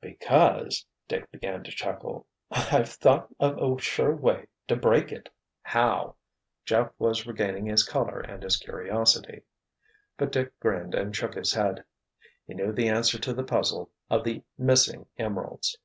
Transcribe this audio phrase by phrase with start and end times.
[0.00, 5.28] "Because." Dick began to chuckle, "I've thought of a sure way to break it."
[5.60, 6.16] "How?"
[6.64, 9.42] Jeff was regaining his color and his curiosity.
[10.16, 11.84] But Dick grinned and shook his head.
[12.46, 15.76] He knew the answer to the puzzle of the missing emeralds!